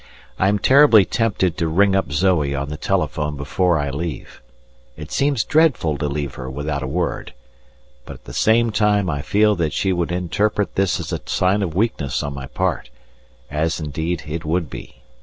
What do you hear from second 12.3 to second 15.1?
my part as indeed it would be.